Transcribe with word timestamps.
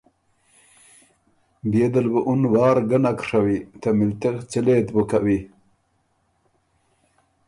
بيې 1.69 1.87
دل 1.93 2.07
بُو 2.11 2.19
اُن 2.29 2.41
وار 2.53 2.77
ګۀ 2.89 2.97
نک 3.03 3.19
ڒوی، 3.29 3.57
ته 3.81 3.89
مِلتِغ 3.97 4.35
څِلئ 4.51 4.79
ت 4.85 4.89
بُو 4.93 5.01
کوی۔ 5.09 5.39